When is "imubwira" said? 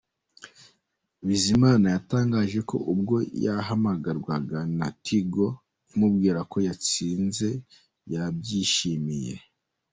5.91-6.39